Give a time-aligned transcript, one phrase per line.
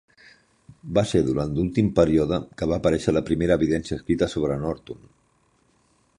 [0.97, 5.07] Va ser durant l'últim període que va aparèixer la primera evidència escrita sobre Norton.